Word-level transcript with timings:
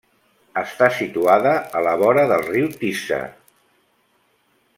Està 0.61 0.87
situada 0.99 1.51
a 1.79 1.83
la 1.89 1.93
vora 2.05 2.25
del 2.33 2.47
riu 2.49 2.73
Tisza. 2.81 3.21